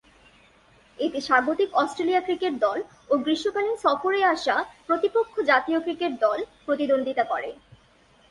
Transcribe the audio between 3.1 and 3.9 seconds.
ও গ্রীষ্মকালীন